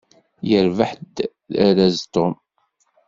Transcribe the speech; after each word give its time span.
Irbeḥ-d 0.57 1.15
araz 1.67 1.97
Tom. 2.13 2.33